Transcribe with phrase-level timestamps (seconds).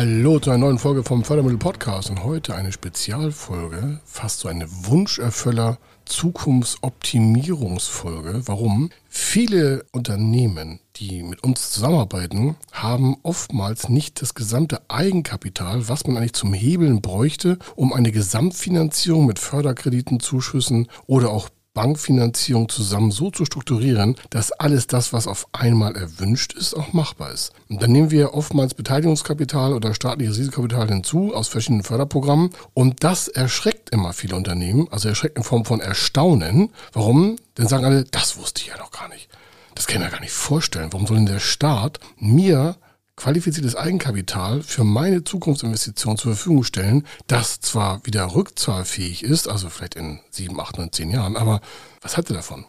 [0.00, 4.68] Hallo zu einer neuen Folge vom Fördermittel Podcast und heute eine Spezialfolge, fast so eine
[4.70, 8.42] Wunscherfüller Zukunftsoptimierungsfolge.
[8.46, 8.90] Warum?
[9.08, 16.34] Viele Unternehmen, die mit uns zusammenarbeiten, haben oftmals nicht das gesamte Eigenkapital, was man eigentlich
[16.34, 21.48] zum Hebeln bräuchte, um eine Gesamtfinanzierung mit Förderkrediten, Zuschüssen oder auch
[21.78, 27.30] Bankfinanzierung zusammen so zu strukturieren, dass alles das, was auf einmal erwünscht ist, auch machbar
[27.30, 27.52] ist.
[27.68, 33.28] Und dann nehmen wir oftmals Beteiligungskapital oder staatliches Risikokapital hinzu aus verschiedenen Förderprogrammen und das
[33.28, 36.70] erschreckt immer viele Unternehmen, also erschreckt in Form von Erstaunen.
[36.92, 37.36] Warum?
[37.56, 39.28] Denn sagen alle, das wusste ich ja noch gar nicht.
[39.76, 40.92] Das kann ich mir gar nicht vorstellen.
[40.92, 42.74] Warum soll denn der Staat mir
[43.18, 49.96] qualifiziertes Eigenkapital für meine Zukunftsinvestition zur Verfügung stellen, das zwar wieder rückzahlfähig ist, also vielleicht
[49.96, 51.60] in sieben, acht, neun, zehn Jahren, aber
[52.00, 52.64] was hat er davon?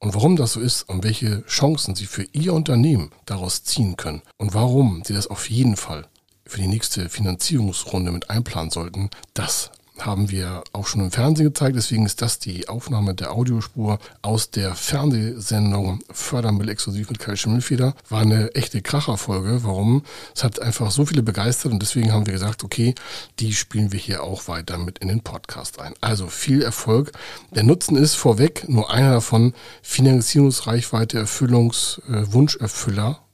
[0.00, 4.20] Und warum das so ist und welche Chancen Sie für Ihr Unternehmen daraus ziehen können
[4.36, 6.06] und warum Sie das auf jeden Fall
[6.44, 11.76] für die nächste Finanzierungsrunde mit einplanen sollten, das haben wir auch schon im Fernsehen gezeigt.
[11.76, 17.94] Deswegen ist das die Aufnahme der Audiospur aus der Fernsehsendung Fördermittel exklusiv mit Kai Schimmelfeder.
[18.08, 19.62] War eine echte Kracherfolge.
[19.62, 20.02] Warum?
[20.34, 22.94] Es hat einfach so viele begeistert und deswegen haben wir gesagt, okay,
[23.38, 25.94] die spielen wir hier auch weiter mit in den Podcast ein.
[26.00, 27.12] Also viel Erfolg.
[27.54, 29.54] Der Nutzen ist vorweg nur einer davon.
[29.82, 32.24] Finanzierungsreichweite, Erfüllungs, äh.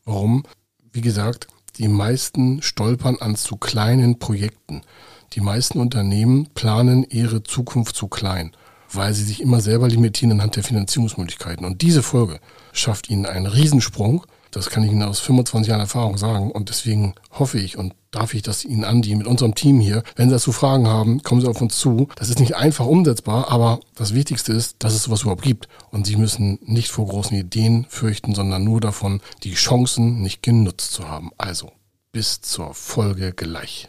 [0.05, 0.45] Warum?
[0.93, 1.47] Wie gesagt,
[1.79, 4.83] die meisten stolpern an zu kleinen Projekten.
[5.35, 8.51] Die meisten Unternehmen planen ihre Zukunft zu klein,
[8.93, 11.65] weil sie sich immer selber limitieren anhand der Finanzierungsmöglichkeiten.
[11.65, 12.41] Und diese Folge
[12.73, 14.27] schafft ihnen einen Riesensprung.
[14.51, 16.51] Das kann ich Ihnen aus 25 Jahren Erfahrung sagen.
[16.51, 20.03] Und deswegen hoffe ich und darf ich das Ihnen andienen mit unserem Team hier.
[20.17, 22.09] Wenn Sie dazu Fragen haben, kommen Sie auf uns zu.
[22.17, 25.69] Das ist nicht einfach umsetzbar, aber das Wichtigste ist, dass es sowas überhaupt gibt.
[25.93, 30.93] Und Sie müssen nicht vor großen Ideen fürchten, sondern nur davon, die Chancen nicht genutzt
[30.93, 31.31] zu haben.
[31.39, 31.71] Also,
[32.11, 33.89] bis zur Folge gleich.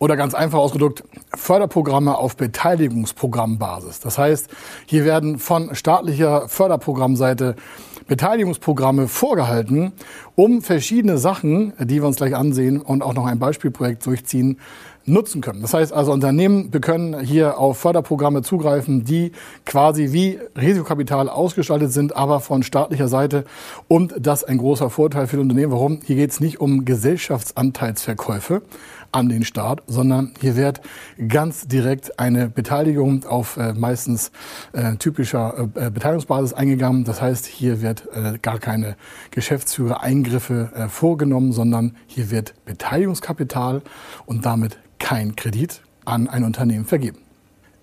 [0.00, 1.04] Oder ganz einfach ausgedrückt,
[1.36, 4.00] Förderprogramme auf Beteiligungsprogrammbasis.
[4.00, 4.48] Das heißt,
[4.86, 7.54] hier werden von staatlicher Förderprogrammseite
[8.08, 9.92] Beteiligungsprogramme vorgehalten,
[10.36, 14.58] um verschiedene Sachen, die wir uns gleich ansehen und auch noch ein Beispielprojekt durchziehen,
[15.10, 15.62] nutzen können.
[15.62, 19.32] Das heißt also, Unternehmen können hier auf Förderprogramme zugreifen, die
[19.66, 23.44] quasi wie Risikokapital ausgestaltet sind, aber von staatlicher Seite.
[23.88, 25.72] Und das ein großer Vorteil für die Unternehmen.
[25.72, 26.00] Warum?
[26.04, 28.62] Hier geht es nicht um Gesellschaftsanteilsverkäufe,
[29.12, 30.80] an den Staat, sondern hier wird
[31.28, 34.30] ganz direkt eine Beteiligung auf äh, meistens
[34.72, 37.04] äh, typischer äh, Beteiligungsbasis eingegangen.
[37.04, 38.96] Das heißt, hier wird äh, gar keine
[39.30, 43.82] Geschäftsführer-Eingriffe äh, vorgenommen, sondern hier wird Beteiligungskapital
[44.26, 47.18] und damit kein Kredit an ein Unternehmen vergeben.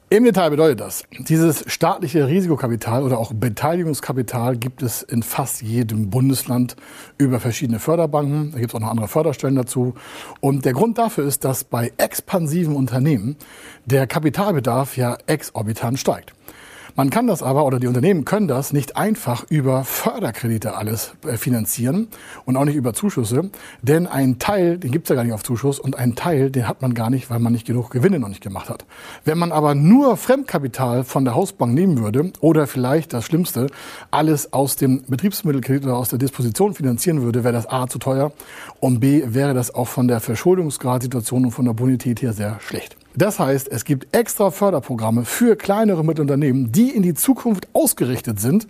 [0.09, 6.09] Im Detail bedeutet das, dieses staatliche Risikokapital oder auch Beteiligungskapital gibt es in fast jedem
[6.09, 6.77] Bundesland
[7.17, 8.51] über verschiedene Förderbanken.
[8.53, 9.95] Da gibt es auch noch andere Förderstellen dazu.
[10.39, 13.35] Und der Grund dafür ist, dass bei expansiven Unternehmen
[13.85, 16.36] der Kapitalbedarf ja exorbitant steigt.
[16.99, 21.37] Man kann das aber, oder die Unternehmen können das nicht einfach über Förderkredite alles äh,
[21.37, 22.07] finanzieren
[22.43, 23.51] und auch nicht über Zuschüsse.
[23.83, 26.81] Denn ein Teil, den gibt's ja gar nicht auf Zuschuss und ein Teil, den hat
[26.81, 28.83] man gar nicht, weil man nicht genug Gewinne noch nicht gemacht hat.
[29.25, 33.67] Wenn man aber nur Fremdkapital von der Hausbank nehmen würde oder vielleicht das Schlimmste,
[34.09, 38.31] alles aus dem Betriebsmittelkredit oder aus der Disposition finanzieren würde, wäre das A zu teuer
[38.79, 42.97] und B wäre das auch von der Verschuldungsgradsituation und von der Bonität her sehr schlecht.
[43.17, 48.67] Das heißt, es gibt extra Förderprogramme für kleinere Mittelunternehmen, die in die Zukunft ausgerichtet sind.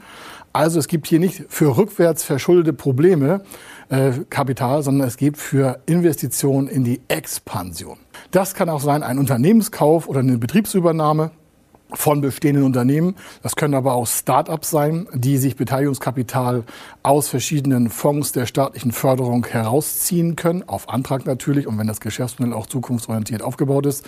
[0.53, 3.41] Also es gibt hier nicht für rückwärts verschuldete Probleme
[3.89, 7.97] äh, Kapital, sondern es gibt für Investitionen in die Expansion.
[8.31, 11.31] Das kann auch sein ein Unternehmenskauf oder eine Betriebsübernahme.
[11.93, 13.15] Von bestehenden Unternehmen.
[13.43, 16.63] Das können aber auch Start-ups sein, die sich Beteiligungskapital
[17.03, 22.53] aus verschiedenen Fonds der staatlichen Förderung herausziehen können, auf Antrag natürlich und wenn das Geschäftsmodell
[22.53, 24.05] auch zukunftsorientiert aufgebaut ist.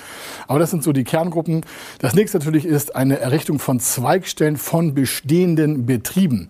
[0.48, 1.66] Aber das sind so die Kerngruppen.
[2.00, 6.50] Das nächste natürlich ist eine Errichtung von Zweigstellen von bestehenden Betrieben.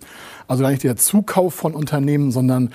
[0.50, 2.72] Also gar nicht der Zukauf von Unternehmen, sondern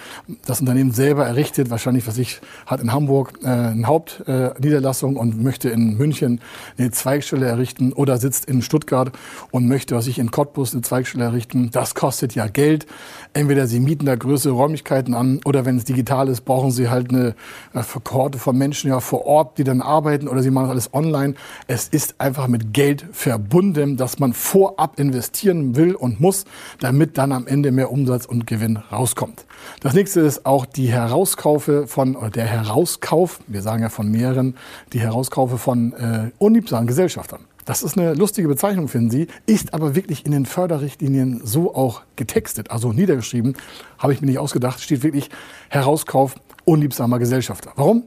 [0.46, 5.42] das Unternehmen selber errichtet, wahrscheinlich, was ich, hat in Hamburg äh, eine Hauptniederlassung äh, und
[5.42, 6.40] möchte in München
[6.78, 9.10] eine Zweigstelle errichten oder sitzt in Stuttgart
[9.50, 11.70] und möchte, was ich in Cottbus eine Zweigstelle errichten.
[11.72, 12.86] Das kostet ja Geld.
[13.32, 17.10] Entweder Sie mieten da größere Räumlichkeiten an oder wenn es digital ist, brauchen Sie halt
[17.10, 17.34] eine,
[17.72, 21.34] eine Kohorte von Menschen ja vor Ort, die dann arbeiten oder Sie machen alles online.
[21.66, 26.44] Es ist einfach mit Geld verbunden, dass man vorab investieren will und muss,
[26.78, 29.46] damit dann am Ende Ende mehr Umsatz und Gewinn rauskommt.
[29.80, 34.54] Das nächste ist auch die Herauskaufe von, der Herauskauf, wir sagen ja von mehreren,
[34.92, 37.40] die Herauskaufe von äh, unliebsamen Gesellschaftern.
[37.64, 42.02] Das ist eine lustige Bezeichnung, finden Sie, ist aber wirklich in den Förderrichtlinien so auch
[42.16, 43.56] getextet, also niedergeschrieben,
[43.96, 45.30] habe ich mir nicht ausgedacht, steht wirklich
[45.70, 46.34] Herauskauf
[46.66, 47.72] unliebsamer Gesellschafter.
[47.76, 48.02] Warum?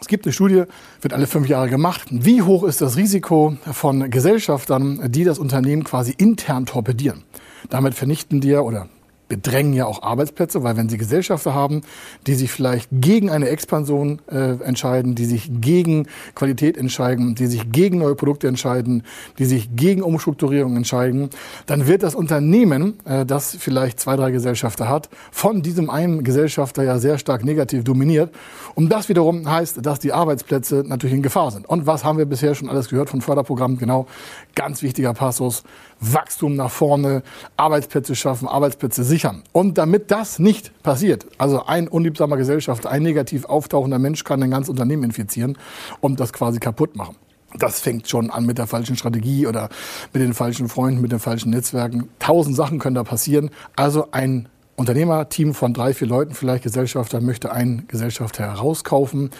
[0.00, 0.62] Es gibt eine Studie,
[1.00, 2.06] wird alle fünf Jahre gemacht.
[2.12, 7.24] Wie hoch ist das Risiko von Gesellschaftern, die das Unternehmen quasi intern torpedieren?
[7.70, 8.88] Damit vernichten ja oder
[9.30, 11.82] bedrängen ja auch Arbeitsplätze, weil wenn Sie Gesellschafter haben,
[12.26, 17.70] die sich vielleicht gegen eine Expansion äh, entscheiden, die sich gegen Qualität entscheiden, die sich
[17.70, 19.04] gegen neue Produkte entscheiden,
[19.38, 21.30] die sich gegen Umstrukturierung entscheiden,
[21.66, 26.82] dann wird das Unternehmen, äh, das vielleicht zwei, drei Gesellschafter hat, von diesem einen Gesellschafter
[26.82, 28.34] ja sehr stark negativ dominiert.
[28.74, 31.68] Und das wiederum heißt, dass die Arbeitsplätze natürlich in Gefahr sind.
[31.68, 33.78] Und was haben wir bisher schon alles gehört von Förderprogrammen?
[33.78, 34.06] Genau,
[34.56, 35.62] ganz wichtiger Passus.
[36.00, 37.22] Wachstum nach vorne,
[37.56, 39.42] Arbeitsplätze schaffen, Arbeitsplätze sichern.
[39.52, 44.50] Und damit das nicht passiert, also ein unliebsamer Gesellschaft, ein negativ auftauchender Mensch kann ein
[44.50, 45.58] ganzes Unternehmen infizieren
[46.00, 47.16] und das quasi kaputt machen.
[47.58, 49.68] Das fängt schon an mit der falschen Strategie oder
[50.12, 52.08] mit den falschen Freunden, mit den falschen Netzwerken.
[52.18, 53.50] Tausend Sachen können da passieren.
[53.74, 59.30] Also ein Unternehmerteam von drei, vier Leuten, vielleicht Gesellschafter, möchte einen Gesellschafter herauskaufen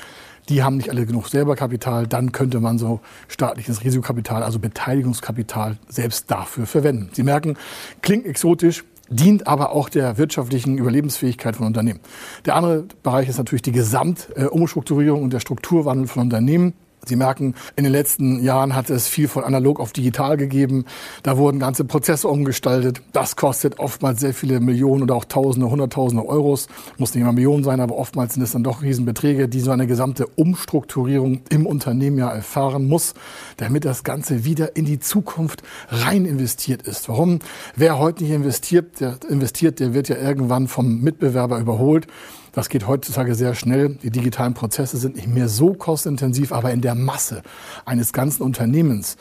[0.50, 5.78] die haben nicht alle genug selber Kapital, dann könnte man so staatliches Risikokapital, also Beteiligungskapital
[5.88, 7.10] selbst dafür verwenden.
[7.12, 7.56] Sie merken,
[8.02, 12.00] klingt exotisch, dient aber auch der wirtschaftlichen Überlebensfähigkeit von Unternehmen.
[12.46, 16.74] Der andere Bereich ist natürlich die Gesamtumstrukturierung und der Strukturwandel von Unternehmen.
[17.06, 20.84] Sie merken, in den letzten Jahren hat es viel von analog auf digital gegeben.
[21.22, 23.00] Da wurden ganze Prozesse umgestaltet.
[23.12, 26.68] Das kostet oftmals sehr viele Millionen oder auch Tausende, Hunderttausende Euros.
[26.98, 29.86] Muss nicht immer Millionen sein, aber oftmals sind es dann doch Riesenbeträge, die so eine
[29.86, 33.14] gesamte Umstrukturierung im Unternehmen ja erfahren muss,
[33.56, 37.08] damit das Ganze wieder in die Zukunft rein investiert ist.
[37.08, 37.38] Warum?
[37.76, 42.06] Wer heute nicht investiert, der investiert, der wird ja irgendwann vom Mitbewerber überholt.
[42.52, 43.96] Das geht heutzutage sehr schnell.
[44.02, 47.42] Die digitalen Prozesse sind nicht mehr so kostintensiv, aber in der Masse
[47.84, 49.16] eines ganzen Unternehmens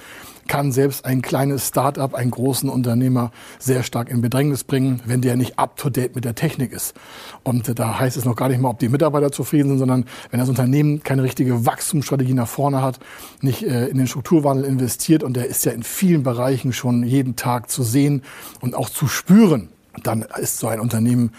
[0.50, 5.38] kann selbst ein kleines Start-up einen großen Unternehmer sehr stark in Bedrängnis bringen, wenn der
[5.38, 6.96] nicht up-to-date mit der Technik ist.
[7.44, 10.40] Und da heißt es noch gar nicht mal, ob die Mitarbeiter zufrieden sind, sondern wenn
[10.40, 13.00] das Unternehmen keine richtige Wachstumsstrategie nach vorne hat,
[13.42, 17.36] nicht äh, in den Strukturwandel investiert und der ist ja in vielen Bereichen schon jeden
[17.36, 18.24] Tag zu sehen
[18.60, 19.70] und auch zu spüren,
[20.04, 21.32] dann ist so ein Unternehmen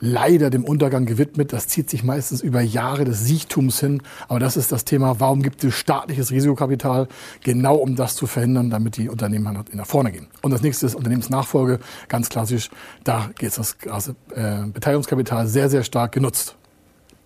[0.00, 1.52] leider dem Untergang gewidmet.
[1.52, 4.02] Das zieht sich meistens über Jahre des Siechtums hin.
[4.28, 7.08] Aber das ist das Thema, warum gibt es staatliches Risikokapital?
[7.42, 10.28] Genau um das zu verhindern, damit die Unternehmen halt nach vorne gehen.
[10.42, 11.80] Und das nächste ist Unternehmensnachfolge.
[12.08, 12.70] Ganz klassisch,
[13.04, 13.76] da geht das
[14.34, 16.56] äh, Beteiligungskapital sehr, sehr stark genutzt.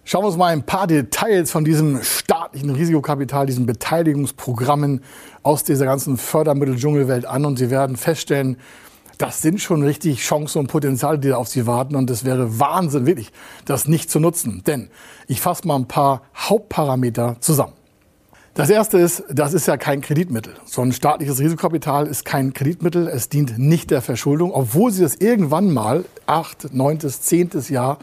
[0.04, 5.02] Schauen wir uns mal ein paar Details von diesem staatlichen Risikokapital, diesen Beteiligungsprogrammen
[5.42, 8.56] aus dieser ganzen Fördermitteldschungelwelt an und Sie werden feststellen,
[9.20, 11.94] das sind schon richtig Chancen und Potenziale, die da auf Sie warten.
[11.94, 13.32] Und es wäre Wahnsinn, wirklich,
[13.66, 14.62] das nicht zu nutzen.
[14.66, 14.88] Denn
[15.26, 17.74] ich fasse mal ein paar Hauptparameter zusammen.
[18.54, 20.54] Das erste ist, das ist ja kein Kreditmittel.
[20.64, 23.08] So ein staatliches Risikokapital ist kein Kreditmittel.
[23.08, 27.98] Es dient nicht der Verschuldung, obwohl Sie das irgendwann mal acht, neuntes, zehntes Jahr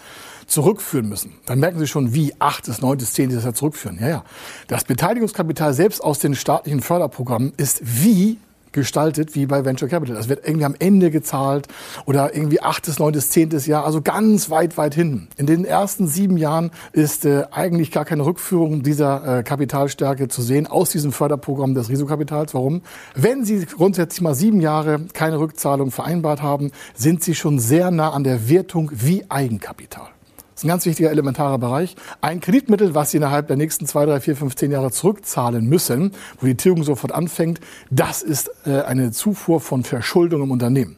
[0.45, 1.33] zurückführen müssen.
[1.47, 3.97] Dann merken Sie schon, wie achtes, neuntes, zehntes Jahr zurückführen.
[3.99, 4.23] Ja, ja.
[4.67, 8.37] Das Beteiligungskapital selbst aus den staatlichen Förderprogrammen ist wie
[8.77, 10.15] gestaltet wie bei Venture Capital.
[10.15, 11.67] Das wird irgendwie am Ende gezahlt
[12.05, 15.27] oder irgendwie achtes, neuntes, zehntes Jahr, also ganz weit, weit hinten.
[15.35, 20.43] In den ersten sieben Jahren ist äh, eigentlich gar keine Rückführung dieser äh, Kapitalstärke zu
[20.43, 22.53] sehen aus diesem Förderprogramm des Risikokapitals.
[22.53, 22.81] Warum?
[23.15, 28.11] Wenn Sie grundsätzlich mal sieben Jahre keine Rückzahlung vereinbart haben, sind Sie schon sehr nah
[28.11, 30.16] an der Wertung wie Eigenkapital.
[30.57, 31.95] Das ist ein ganz wichtiger elementarer Bereich.
[32.19, 36.13] Ein Kreditmittel, was Sie innerhalb der nächsten zwei, drei, vier, fünf, zehn Jahre zurückzahlen müssen,
[36.41, 37.59] wo die Tilgung sofort anfängt,
[37.91, 40.97] das ist äh, eine Zufuhr von Verschuldung im Unternehmen.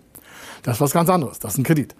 [0.64, 1.40] Das ist was ganz anderes.
[1.40, 1.94] Das ist ein Kredit.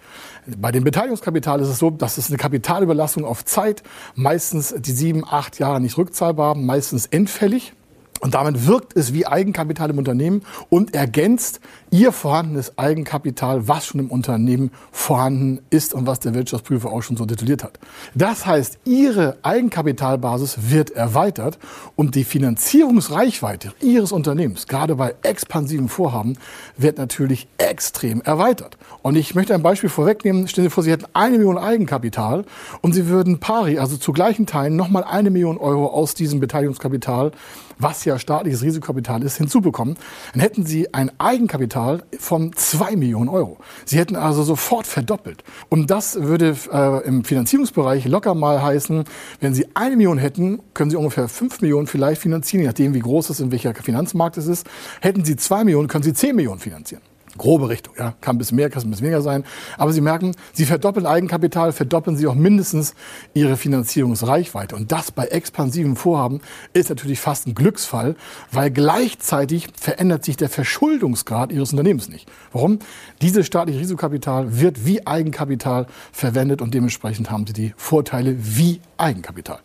[0.58, 3.84] Bei dem Beteiligungskapital ist es so, das ist eine Kapitalüberlassung auf Zeit,
[4.16, 7.74] meistens die sieben, acht Jahre nicht rückzahlbar, meistens endfällig.
[8.20, 11.62] Und damit wirkt es wie Eigenkapital im Unternehmen und ergänzt
[11.92, 17.18] ihr vorhandenes Eigenkapital, was schon im Unternehmen vorhanden ist und was der Wirtschaftsprüfer auch schon
[17.18, 17.80] so tituliert hat.
[18.16, 21.60] Das heißt, ihre Eigenkapitalbasis wird erweitert
[21.96, 26.38] und die Finanzierungsreichweite ihres Unternehmens, gerade bei expansiven Vorhaben,
[26.78, 28.78] wird natürlich extrem erweitert.
[29.02, 30.48] Und ich möchte ein Beispiel vorwegnehmen.
[30.48, 32.46] Stellen Sie vor, Sie hätten eine Million Eigenkapital
[32.82, 37.32] und Sie würden pari, also zu gleichen Teilen, nochmal eine Million Euro aus diesem Beteiligungskapital
[37.80, 39.96] was ja staatliches Risikokapital ist, hinzubekommen,
[40.34, 43.58] dann hätten Sie ein Eigenkapital von zwei Millionen Euro.
[43.86, 45.44] Sie hätten also sofort verdoppelt.
[45.70, 49.06] Und das würde äh, im Finanzierungsbereich locker mal heißen,
[49.40, 53.00] wenn Sie eine Million hätten, können Sie ungefähr fünf Millionen vielleicht finanzieren, je nachdem, wie
[53.00, 54.68] groß es in welcher Finanzmarkt es ist.
[55.00, 57.02] Hätten Sie zwei Millionen, können Sie zehn Millionen finanzieren
[57.40, 57.96] grobe Richtung.
[57.98, 59.44] Ja, kann ein bisschen mehr, kann ein bisschen weniger sein.
[59.78, 62.94] Aber Sie merken, Sie verdoppeln Eigenkapital, verdoppeln Sie auch mindestens
[63.34, 64.76] Ihre Finanzierungsreichweite.
[64.76, 66.42] Und das bei expansiven Vorhaben
[66.74, 68.16] ist natürlich fast ein Glücksfall,
[68.52, 72.30] weil gleichzeitig verändert sich der Verschuldungsgrad Ihres Unternehmens nicht.
[72.54, 72.78] Warum?
[73.22, 79.60] Dieses staatliche Risikokapital wird wie Eigenkapital verwendet und dementsprechend haben Sie die Vorteile wie Eigenkapital.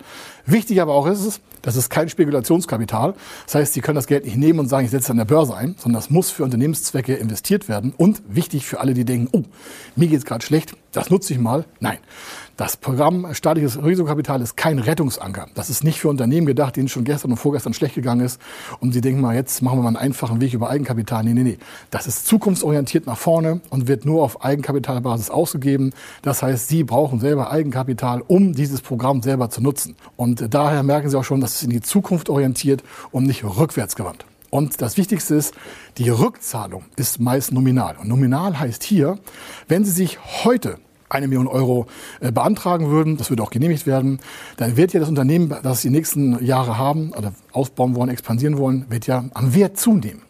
[0.47, 3.15] Wichtig aber auch ist es, das ist kein Spekulationskapital.
[3.47, 5.25] Das heißt, Sie können das Geld nicht nehmen und sagen, ich setze es an der
[5.25, 7.95] Börse ein, sondern das muss für Unternehmenszwecke investiert werden.
[7.97, 9.45] Und wichtig für alle, die denken, oh,
[9.97, 11.65] mir geht es gerade schlecht, das nutze ich mal.
[11.81, 11.99] Nein.
[12.57, 15.49] Das Programm staatliches Risikokapital ist kein Rettungsanker.
[15.57, 18.41] Das ist nicht für Unternehmen gedacht, denen schon gestern und vorgestern schlecht gegangen ist.
[18.79, 21.25] Und sie denken mal, jetzt machen wir mal einen einfachen Weg über Eigenkapital.
[21.25, 21.59] Nee, nee, nee.
[21.91, 25.93] Das ist zukunftsorientiert nach vorne und wird nur auf Eigenkapitalbasis ausgegeben.
[26.23, 29.97] Das heißt, Sie brauchen selber Eigenkapital, um dieses Programm selber zu nutzen.
[30.15, 33.97] Und daher merken Sie auch schon, dass es in die Zukunft orientiert und nicht rückwärts
[33.97, 34.25] gewandt.
[34.51, 35.53] Und das Wichtigste ist,
[35.99, 37.97] die Rückzahlung ist meist nominal.
[37.97, 39.19] Und nominal heißt hier,
[39.67, 41.87] wenn Sie sich heute eine Million Euro
[42.21, 44.21] äh, beantragen würden, das würde auch genehmigt werden,
[44.57, 48.59] dann wird ja das Unternehmen, das Sie die nächsten Jahre haben oder ausbauen wollen, expandieren
[48.59, 50.23] wollen, wird ja am Wert zunehmen.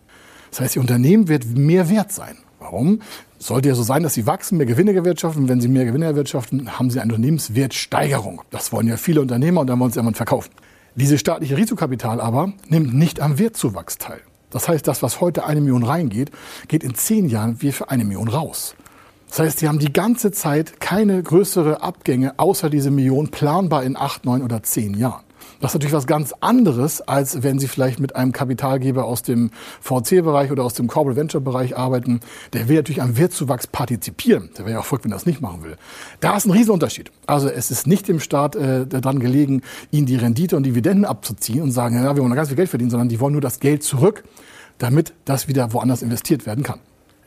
[0.51, 2.37] Das heißt, Ihr Unternehmen wird mehr wert sein.
[2.65, 3.03] Warum?
[3.39, 5.51] Sollte ja so sein, dass Sie wachsen, mehr Gewinne gewirtschaften.
[5.51, 8.41] Wenn Sie mehr Gewinne erwirtschaften, haben Sie eine Unternehmenswertsteigerung.
[8.51, 10.51] Das wollen ja viele Unternehmer und dann wollen sie irgendwann verkaufen.
[10.95, 14.23] Dieses staatliche Risikokapital aber nimmt nicht am Wertzuwachs teil.
[14.49, 16.31] Das heißt, das, was heute eine Million reingeht,
[16.69, 18.77] geht in zehn Jahren wie für eine Million raus.
[19.29, 23.95] Das heißt, sie haben die ganze Zeit keine größere Abgänge außer diese Million planbar in
[23.95, 25.24] acht, neun oder zehn Jahren.
[25.61, 29.51] Das ist natürlich was ganz anderes, als wenn Sie vielleicht mit einem Kapitalgeber aus dem
[29.81, 32.21] VC-Bereich oder aus dem Corporate Venture-Bereich arbeiten.
[32.53, 34.51] Der will natürlich am Wertzuwachs partizipieren.
[34.59, 35.77] Der wäre ja auch verrückt, wenn er das nicht machen will.
[36.21, 37.11] Da ist ein Riesenunterschied.
[37.27, 41.63] Also es ist nicht dem Staat äh, daran gelegen, ihnen die Rendite und Dividenden abzuziehen
[41.63, 43.83] und sagen, ja, wir wollen ganz viel Geld verdienen, sondern die wollen nur das Geld
[43.83, 44.25] zurück,
[44.79, 46.81] damit das wieder woanders investiert werden kann.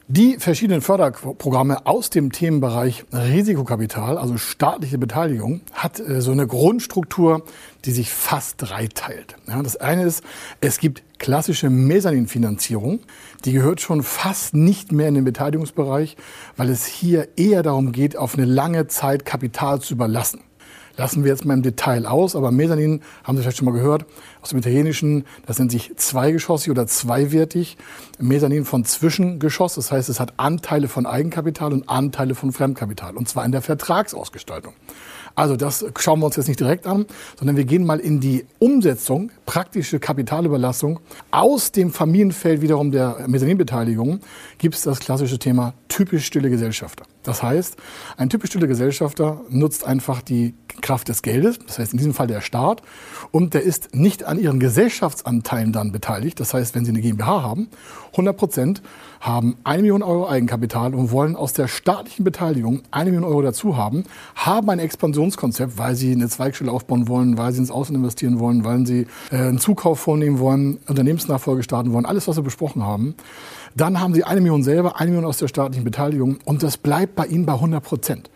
[0.10, 7.44] Die verschiedenen Förderprogramme aus dem Themenbereich Risikokapital, also staatliche Beteiligung, hat äh, so eine Grundstruktur,
[7.84, 9.36] die sich fast dreiteilt.
[9.50, 10.24] Ja, das eine ist,
[10.62, 13.02] es gibt klassische Mezzaninfinanzierung,
[13.44, 16.16] die gehört schon fast nicht mehr in den Beteiligungsbereich,
[16.56, 20.40] weil es hier eher darum geht, auf eine lange Zeit Kapital zu überlassen
[20.98, 24.06] lassen wir jetzt mal im Detail aus, aber Mezzanin, haben Sie vielleicht schon mal gehört,
[24.42, 27.78] aus dem Italienischen, das nennt sich zweigeschossig oder zweiwertig.
[28.20, 33.30] Mezzanin von Zwischengeschoss, das heißt, es hat Anteile von Eigenkapital und Anteile von Fremdkapital, und
[33.30, 34.74] zwar in der Vertragsausgestaltung.
[35.36, 37.06] Also das schauen wir uns jetzt nicht direkt an,
[37.38, 41.00] sondern wir gehen mal in die Umsetzung, praktische Kapitalüberlassung.
[41.32, 44.20] Aus dem Familienfeld wiederum der Mezzaninbeteiligung
[44.60, 47.06] gibt es das klassische Thema typisch stille Gesellschafter.
[47.24, 47.78] Das heißt,
[48.18, 52.28] ein typisch stiller Gesellschafter nutzt einfach die Kraft des Geldes, das heißt in diesem Fall
[52.28, 52.82] der Staat,
[53.32, 56.40] und der ist nicht an ihren Gesellschaftsanteilen dann beteiligt.
[56.40, 57.70] Das heißt, wenn Sie eine GmbH haben,
[58.12, 58.82] 100 Prozent
[59.20, 63.76] haben eine Million Euro Eigenkapital und wollen aus der staatlichen Beteiligung eine Million Euro dazu
[63.76, 64.04] haben,
[64.36, 68.64] haben ein Expansionskonzept, weil sie eine Zweigstelle aufbauen wollen, weil sie ins Ausland investieren wollen,
[68.64, 73.16] weil sie äh, einen Zukauf vornehmen wollen, Unternehmensnachfolge starten wollen, alles, was wir besprochen haben.
[73.76, 77.16] Dann haben sie eine Million selber, eine Million aus der staatlichen Beteiligung und das bleibt
[77.16, 78.30] bei ihnen bei 100 Prozent.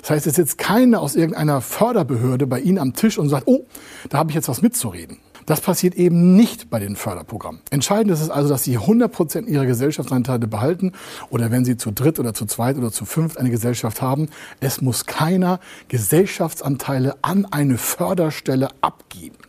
[0.00, 3.66] Das heißt, es sitzt keiner aus irgendeiner Förderbehörde bei Ihnen am Tisch und sagt, oh,
[4.08, 5.18] da habe ich jetzt was mitzureden.
[5.44, 7.62] Das passiert eben nicht bei den Förderprogrammen.
[7.70, 10.92] Entscheidend ist es also, dass Sie 100 Prozent Ihrer Gesellschaftsanteile behalten
[11.30, 14.28] oder wenn Sie zu dritt oder zu zweit oder zu fünft eine Gesellschaft haben,
[14.60, 19.47] es muss keiner Gesellschaftsanteile an eine Förderstelle abgeben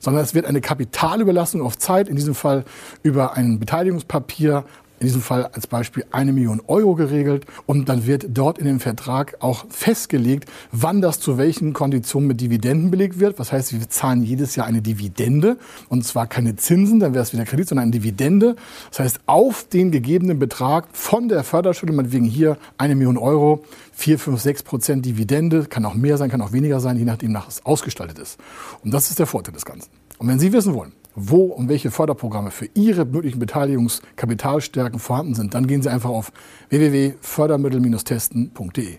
[0.00, 2.64] sondern es wird eine Kapitalüberlassung auf Zeit, in diesem Fall
[3.02, 4.64] über ein Beteiligungspapier
[5.00, 8.80] in diesem Fall als Beispiel eine Million Euro geregelt und dann wird dort in dem
[8.80, 13.38] Vertrag auch festgelegt, wann das zu welchen Konditionen mit Dividenden belegt wird.
[13.38, 15.56] Was heißt, wir zahlen jedes Jahr eine Dividende
[15.88, 18.56] und zwar keine Zinsen, dann wäre es wieder Kredit, sondern eine Dividende.
[18.90, 24.18] Das heißt, auf den gegebenen Betrag von der Förderschule, meinetwegen hier eine Million Euro, vier,
[24.18, 27.48] fünf, sechs Prozent Dividende, kann auch mehr sein, kann auch weniger sein, je nachdem, nach
[27.48, 28.38] es ausgestaltet ist.
[28.84, 29.88] Und das ist der Vorteil des Ganzen.
[30.18, 35.52] Und wenn Sie wissen wollen, wo und welche Förderprogramme für Ihre möglichen Beteiligungskapitalstärken vorhanden sind,
[35.54, 36.32] dann gehen Sie einfach auf
[36.70, 38.98] www.fördermittel-testen.de.